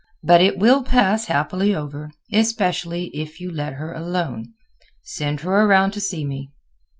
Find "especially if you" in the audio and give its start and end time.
2.33-3.51